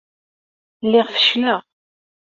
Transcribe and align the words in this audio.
Lliɣ 0.85 1.07
feccleɣ. 1.15 1.59